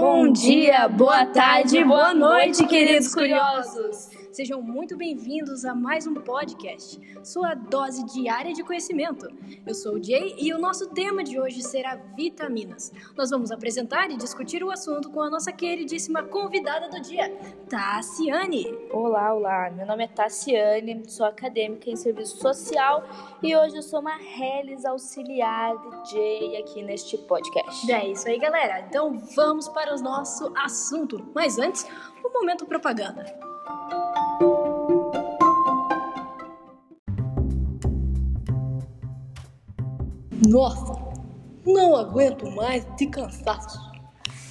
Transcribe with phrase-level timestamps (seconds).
[0.00, 4.08] Bom dia, boa tarde, boa noite, queridos curiosos!
[4.40, 9.28] Sejam muito bem-vindos a mais um podcast, sua dose diária de conhecimento.
[9.66, 12.90] Eu sou o Jay e o nosso tema de hoje será vitaminas.
[13.14, 17.28] Nós vamos apresentar e discutir o assunto com a nossa queridíssima convidada do dia,
[17.68, 18.66] Tassiane.
[18.90, 19.68] Olá, olá.
[19.68, 23.04] Meu nome é Tassiane, sou acadêmica em serviço social
[23.42, 27.92] e hoje eu sou uma reles auxiliar de Jay aqui neste podcast.
[27.92, 28.86] É isso aí, galera.
[28.88, 31.30] Então vamos para o nosso assunto.
[31.34, 31.86] Mas antes,
[32.24, 33.49] o um momento propaganda.
[40.48, 40.94] Nossa,
[41.66, 43.78] não aguento mais de cansaço.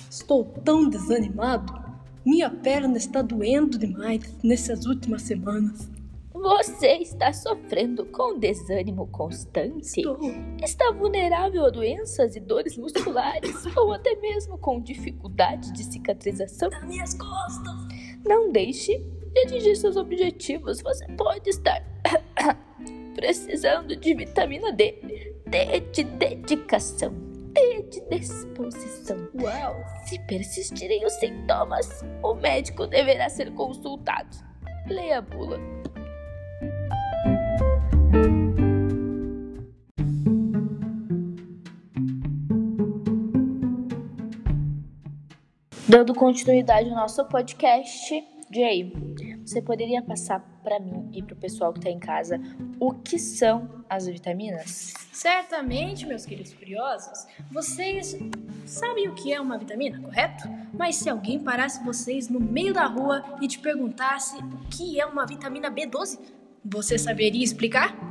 [0.09, 1.73] Estou tão desanimado.
[2.25, 5.89] Minha perna está doendo demais nessas últimas semanas.
[6.31, 9.99] Você está sofrendo com desânimo constante?
[9.99, 10.19] Estou.
[10.63, 16.69] Está vulnerável a doenças e dores musculares ou até mesmo com dificuldade de cicatrização?
[16.69, 17.73] Nas minhas costas.
[18.25, 18.99] Não deixe
[19.33, 20.81] de atingir seus objetivos.
[20.81, 21.83] Você pode estar
[23.15, 25.33] precisando de vitamina D.
[25.49, 27.11] D de dedicação.
[27.53, 29.17] D de disposição.
[29.41, 29.75] Uau!
[30.05, 34.37] Se persistirem os sintomas, o médico deverá ser consultado.
[34.87, 35.59] Leia a bula.
[45.87, 48.93] Dando continuidade ao nosso podcast, Jay,
[49.43, 50.39] você poderia passar
[50.69, 52.39] para mim e para o pessoal que está em casa
[52.79, 54.93] o que são as vitaminas?
[55.11, 58.15] Certamente, meus queridos curiosos, vocês
[58.67, 60.47] sabem o que é uma vitamina, correto?
[60.71, 65.05] Mas se alguém parasse vocês no meio da rua e te perguntasse o que é
[65.07, 66.19] uma vitamina B12,
[66.63, 68.08] você saberia explicar?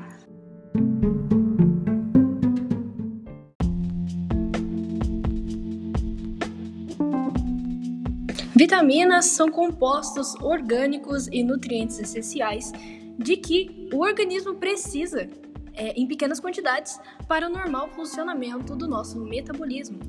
[8.59, 12.73] Vitaminas são compostos orgânicos e nutrientes essenciais
[13.17, 15.28] de que o organismo precisa
[15.75, 20.00] é, em pequenas quantidades para o normal funcionamento do nosso metabolismo.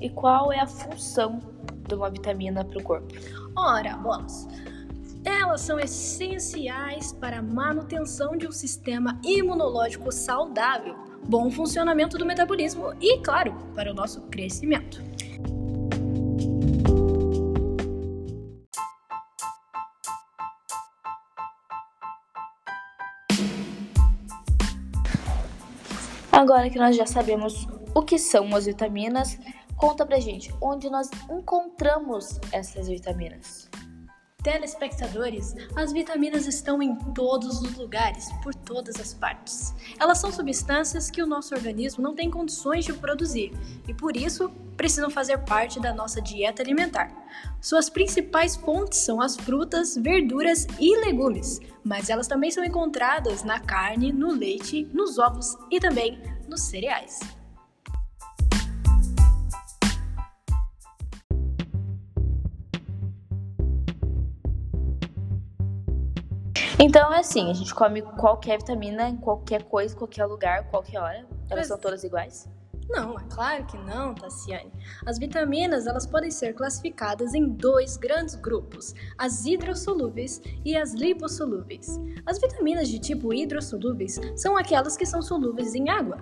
[0.00, 1.38] E qual é a função
[1.86, 3.12] de uma vitamina para o corpo?
[3.54, 4.48] Ora, bolas,
[5.22, 10.96] elas são essenciais para a manutenção de um sistema imunológico saudável,
[11.28, 15.17] bom funcionamento do metabolismo e, claro, para o nosso crescimento.
[26.38, 29.36] Agora que nós já sabemos o que são as vitaminas,
[29.76, 33.67] conta pra gente onde nós encontramos essas vitaminas.
[34.48, 39.74] Telespectadores, as vitaminas estão em todos os lugares, por todas as partes.
[40.00, 43.52] Elas são substâncias que o nosso organismo não tem condições de produzir
[43.86, 47.12] e, por isso, precisam fazer parte da nossa dieta alimentar.
[47.60, 53.60] Suas principais fontes são as frutas, verduras e legumes, mas elas também são encontradas na
[53.60, 57.37] carne, no leite, nos ovos e também nos cereais.
[66.80, 71.26] Então é assim, a gente come qualquer vitamina em qualquer coisa, qualquer lugar, qualquer hora.
[71.50, 72.48] Elas Mas- são todas iguais?
[72.88, 74.72] Não, é claro que não, Tassiane.
[75.04, 82.00] As vitaminas elas podem ser classificadas em dois grandes grupos: as hidrossolúveis e as lipossolúveis.
[82.24, 86.18] As vitaminas de tipo hidrossolúveis são aquelas que são solúveis em água.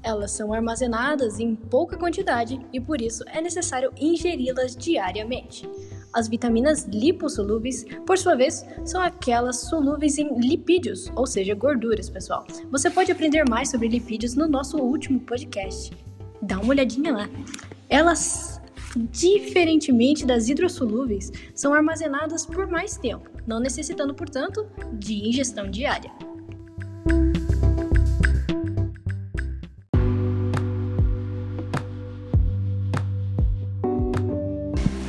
[0.00, 5.68] Elas são armazenadas em pouca quantidade e por isso é necessário ingeri-las diariamente.
[6.12, 12.46] As vitaminas lipossolúveis, por sua vez, são aquelas solúveis em lipídios, ou seja, gorduras, pessoal.
[12.70, 15.92] Você pode aprender mais sobre lipídios no nosso último podcast.
[16.40, 17.28] Dá uma olhadinha lá.
[17.88, 18.60] Elas,
[19.10, 26.10] diferentemente das hidrossolúveis, são armazenadas por mais tempo, não necessitando, portanto, de ingestão diária.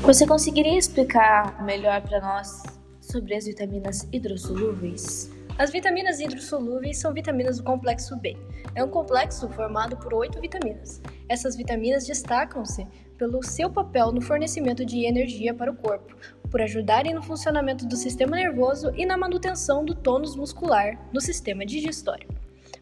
[0.08, 2.64] Você conseguiria explicar melhor para nós
[3.02, 5.30] sobre as vitaminas hidrossolúveis?
[5.58, 8.38] As vitaminas hidrossolúveis são vitaminas do complexo B.
[8.74, 11.02] É um complexo formado por oito vitaminas.
[11.28, 12.88] Essas vitaminas destacam-se
[13.18, 16.16] pelo seu papel no fornecimento de energia para o corpo,
[16.50, 21.66] por ajudarem no funcionamento do sistema nervoso e na manutenção do tônus muscular no sistema
[21.66, 22.30] digestório.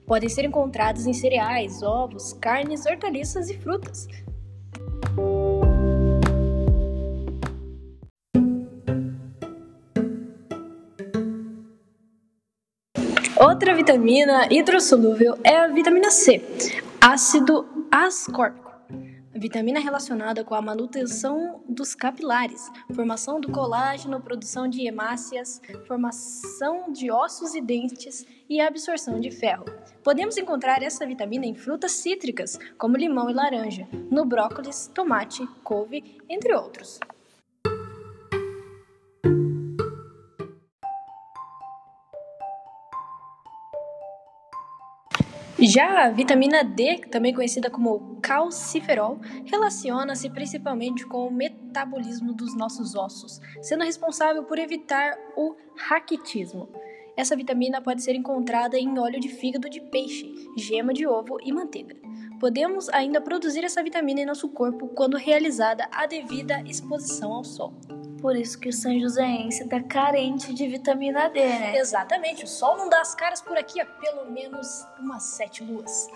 [0.05, 4.07] Podem ser encontradas em cereais, ovos, carnes, hortaliças e frutas.
[13.47, 16.41] Outra vitamina hidrossolúvel é a vitamina C,
[16.99, 18.71] ácido ascórbico.
[19.35, 27.11] vitamina relacionada com a manutenção dos capilares, formação do colágeno, produção de hemácias, formação de
[27.11, 29.65] ossos e dentes e absorção de ferro.
[30.03, 36.19] Podemos encontrar essa vitamina em frutas cítricas, como limão e laranja, no brócolis, tomate, couve,
[36.27, 36.99] entre outros.
[45.57, 52.93] Já a vitamina D, também conhecida como calciferol, relaciona-se principalmente com o metabolismo dos nossos
[52.93, 56.67] ossos, sendo responsável por evitar o raquitismo.
[57.15, 61.53] Essa vitamina pode ser encontrada em óleo de fígado de peixe, gema de ovo e
[61.53, 61.95] manteiga.
[62.37, 67.73] Podemos ainda produzir essa vitamina em nosso corpo quando realizada a devida exposição ao sol.
[68.21, 71.77] Por isso que o São Joséense está carente de vitamina D, né?
[71.77, 76.07] Exatamente, o sol não dá as caras por aqui há pelo menos umas sete luas.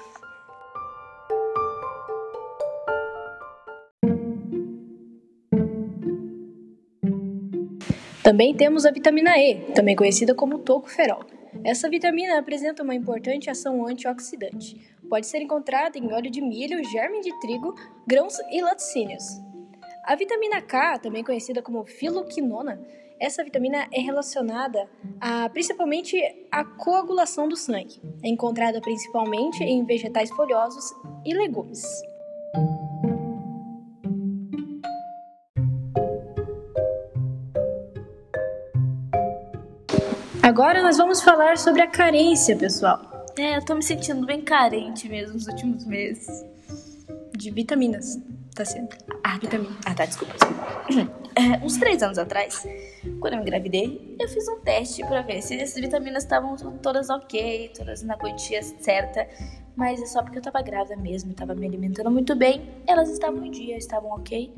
[8.23, 11.23] Também temos a vitamina E, também conhecida como tocoferol.
[11.63, 14.79] Essa vitamina apresenta uma importante ação antioxidante.
[15.09, 17.73] Pode ser encontrada em óleo de milho, germe de trigo,
[18.07, 19.48] grãos e laticínios.
[20.05, 22.79] A vitamina K, também conhecida como filoquinona,
[23.19, 26.17] essa vitamina é relacionada a, principalmente
[26.49, 28.01] à coagulação do sangue.
[28.23, 30.85] É encontrada principalmente em vegetais folhosos
[31.25, 31.83] e legumes.
[40.41, 43.25] Agora nós vamos falar sobre a carência, pessoal.
[43.37, 46.45] É, eu tô me sentindo bem carente mesmo nos últimos meses.
[47.37, 48.17] De vitaminas,
[48.55, 48.89] tá sendo.
[49.29, 49.77] Ah, vitamina.
[49.85, 50.33] Ah, tá, desculpa.
[50.33, 51.19] desculpa.
[51.35, 52.67] É, uns três anos atrás,
[53.21, 57.71] quando eu engravidei, eu fiz um teste para ver se essas vitaminas estavam todas ok,
[57.77, 59.25] todas na quantia certa.
[59.73, 62.69] Mas é só porque eu tava grávida mesmo, tava me alimentando muito bem.
[62.85, 64.53] Elas estavam em dia, estavam ok.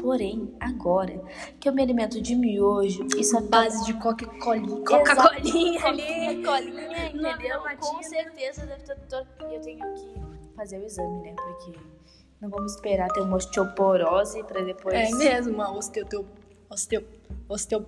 [0.00, 1.22] Porém, agora
[1.60, 4.84] que eu me alimento de miojo, isso é base de Coca-Colinha.
[4.84, 6.42] Coca-Colinha ali.
[6.42, 7.60] Coca-Colinha, entendeu?
[7.78, 8.96] Com certeza deve ter.
[9.48, 11.34] E eu tenho que fazer o exame, né?
[11.36, 11.78] Porque
[12.40, 14.94] não vamos esperar ter uma osteoporose pra depois.
[14.94, 16.06] É mesmo, uma osteo.
[16.70, 17.04] Osteo.
[17.48, 17.86] Osteo.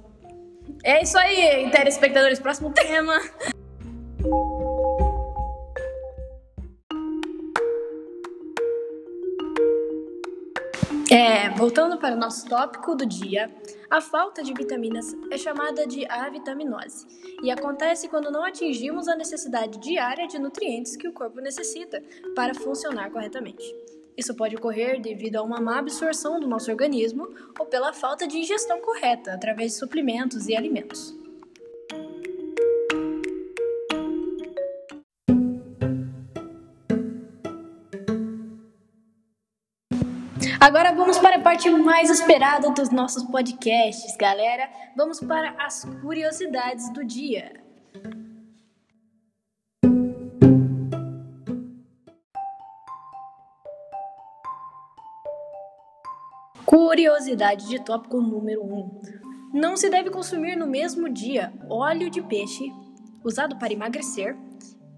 [0.84, 2.38] É isso aí, telespectadores.
[2.38, 3.20] Próximo tema.
[11.10, 13.50] É, voltando para o nosso tópico do dia,
[13.90, 17.06] a falta de vitaminas é chamada de avitaminose
[17.42, 22.02] e acontece quando não atingimos a necessidade diária de nutrientes que o corpo necessita
[22.34, 23.64] para funcionar corretamente.
[24.18, 28.36] Isso pode ocorrer devido a uma má absorção do nosso organismo ou pela falta de
[28.36, 31.16] ingestão correta através de suplementos e alimentos.
[40.60, 44.68] Agora vamos para a parte mais esperada dos nossos podcasts, galera.
[44.96, 47.57] Vamos para as curiosidades do dia.
[56.68, 58.74] Curiosidade de tópico número 1.
[58.74, 59.00] Um.
[59.54, 62.70] Não se deve consumir no mesmo dia óleo de peixe
[63.24, 64.36] usado para emagrecer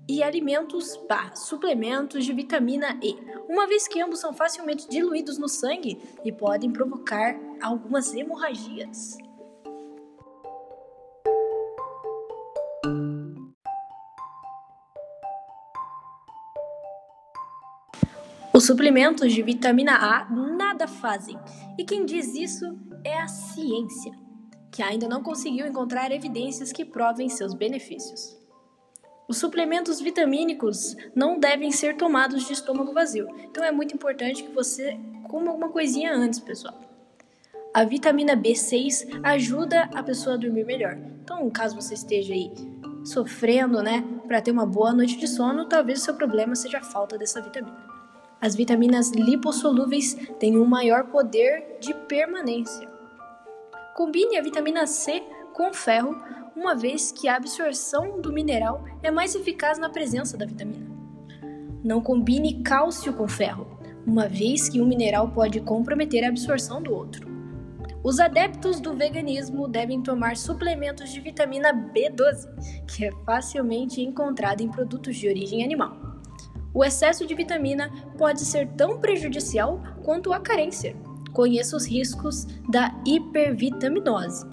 [0.08, 3.16] e alimentos barra suplementos de vitamina E,
[3.48, 9.16] uma vez que ambos são facilmente diluídos no sangue e podem provocar algumas hemorragias.
[18.52, 20.24] Os suplementos de vitamina A
[20.80, 21.38] nada fazem,
[21.78, 24.12] e quem diz isso é a ciência,
[24.70, 28.38] que ainda não conseguiu encontrar evidências que provem seus benefícios.
[29.28, 34.52] Os suplementos vitamínicos não devem ser tomados de estômago vazio, então é muito importante que
[34.52, 36.74] você coma alguma coisinha antes, pessoal.
[37.72, 40.98] A vitamina B6 ajuda a pessoa a dormir melhor.
[41.22, 42.50] Então, caso você esteja aí
[43.04, 46.82] sofrendo, né, para ter uma boa noite de sono, talvez o seu problema seja a
[46.82, 47.89] falta dessa vitamina.
[48.40, 52.88] As vitaminas lipossolúveis têm um maior poder de permanência.
[53.94, 56.16] Combine a vitamina C com ferro
[56.56, 60.88] uma vez que a absorção do mineral é mais eficaz na presença da vitamina.
[61.84, 66.94] Não combine cálcio com ferro, uma vez que um mineral pode comprometer a absorção do
[66.94, 67.28] outro.
[68.02, 72.48] Os adeptos do veganismo devem tomar suplementos de vitamina B12,
[72.86, 75.99] que é facilmente encontrada em produtos de origem animal.
[76.72, 80.96] O excesso de vitamina pode ser tão prejudicial quanto a carência.
[81.32, 84.46] Conheça os riscos da hipervitaminose.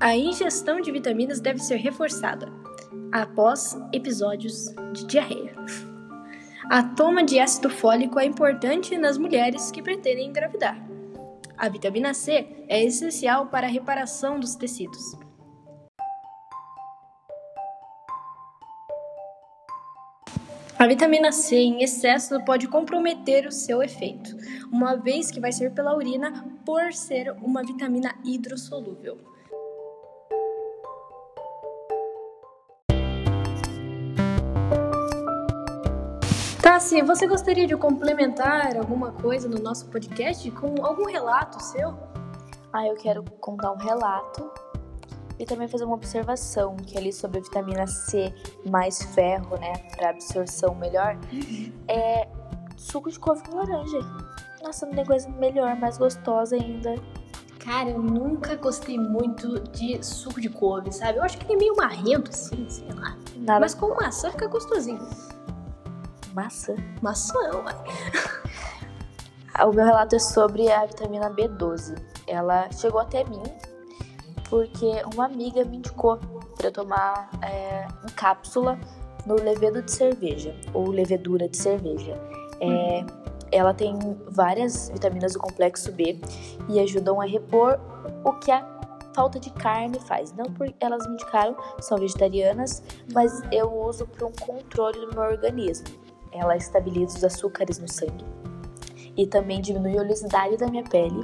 [0.00, 2.52] A ingestão de vitaminas deve ser reforçada
[3.12, 5.54] após episódios de diarreia.
[6.70, 10.78] A toma de ácido fólico é importante nas mulheres que pretendem engravidar.
[11.56, 15.27] A vitamina C é essencial para a reparação dos tecidos.
[20.78, 24.36] A vitamina C em excesso pode comprometer o seu efeito,
[24.70, 29.18] uma vez que vai ser pela urina por ser uma vitamina hidrossolúvel.
[36.62, 41.98] Tassi, você gostaria de complementar alguma coisa no nosso podcast com algum relato seu?
[42.72, 44.48] Ah, eu quero contar um relato
[45.38, 48.34] e também fazer uma observação que ali sobre a vitamina C
[48.68, 51.72] mais ferro, né, para absorção melhor, uhum.
[51.86, 52.28] é
[52.76, 53.98] suco de couve com laranja.
[54.62, 56.96] Nossa, não tem coisa melhor, mais gostosa ainda.
[57.60, 61.18] Cara, eu nunca gostei muito de suco de couve, sabe?
[61.18, 63.16] Eu acho que ele é meio marrento, assim, sei lá.
[63.36, 63.60] Nada.
[63.60, 65.06] Mas com maçã fica gostosinho.
[66.34, 66.74] Maçã?
[67.02, 67.74] Maçã, ué.
[69.66, 72.00] o meu relato é sobre a vitamina B12.
[72.26, 73.42] Ela chegou até mim
[74.48, 76.18] porque uma amiga me indicou
[76.56, 78.78] para tomar é, em cápsula
[79.26, 82.18] no levedo de cerveja ou levedura de cerveja.
[82.60, 83.04] É,
[83.52, 83.96] ela tem
[84.30, 86.20] várias vitaminas do complexo B
[86.68, 87.78] e ajudam a repor
[88.24, 88.66] o que a
[89.14, 90.32] falta de carne faz.
[90.32, 95.22] Não porque elas me indicaram, são vegetarianas, mas eu uso para um controle do meu
[95.22, 95.86] organismo.
[96.32, 98.24] Ela estabiliza os açúcares no sangue
[99.16, 101.20] e também diminui a oleosidade da minha pele.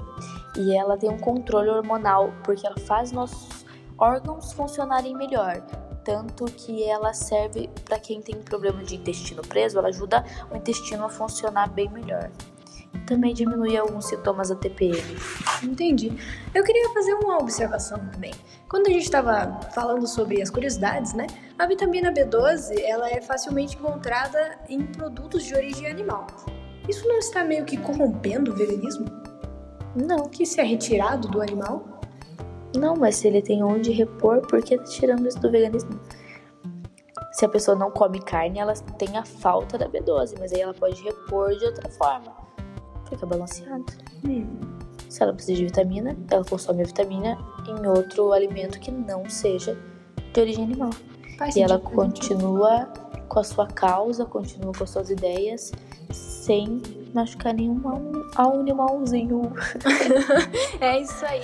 [0.57, 3.65] E ela tem um controle hormonal porque ela faz nossos
[3.99, 5.61] órgãos funcionarem melhor.
[6.05, 11.05] Tanto que ela serve para quem tem problema de intestino preso, ela ajuda o intestino
[11.05, 12.31] a funcionar bem melhor.
[13.07, 15.03] Também diminui alguns sintomas da TPM.
[15.63, 16.13] Entendi.
[16.55, 18.33] Eu queria fazer uma observação também.
[18.69, 21.27] Quando a gente estava falando sobre as curiosidades, né?
[21.59, 26.27] A vitamina B12 ela é facilmente encontrada em produtos de origem animal.
[26.89, 29.24] Isso não está meio que corrompendo o veganismo?
[29.95, 30.29] Não.
[30.29, 32.01] Que isso é retirado do animal?
[32.77, 36.01] Não, mas se ele tem onde repor, por que tá tirando isso do veganismo?
[37.33, 40.75] Se a pessoa não come carne, ela tem a falta da B12, mas aí ela
[40.75, 42.33] pode repor de outra forma.
[43.09, 43.85] Fica balanceado.
[44.25, 44.47] Hum.
[45.09, 49.79] Se ela precisa de vitamina, ela consome a vitamina em outro alimento que não seja
[50.33, 50.91] de origem animal.
[51.39, 52.93] Faz e ela continua
[53.29, 55.73] com a sua causa, continua com as suas ideias
[56.45, 56.83] sem
[57.15, 57.81] machucar nenhum
[58.37, 59.51] animalzinho.
[60.79, 61.41] é isso aí.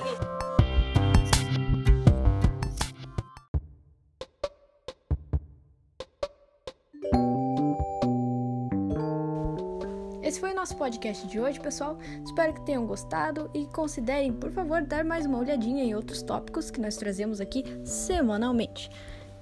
[10.23, 11.99] Esse foi o nosso podcast de hoje, pessoal.
[12.23, 16.71] Espero que tenham gostado e considerem, por favor, dar mais uma olhadinha em outros tópicos
[16.71, 18.91] que nós trazemos aqui semanalmente.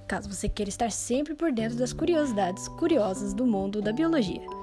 [0.07, 4.58] Caso você queira estar sempre por dentro das curiosidades curiosas do mundo da biologia.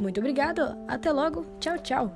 [0.00, 2.10] Muito obrigado, até logo, tchau, tchau!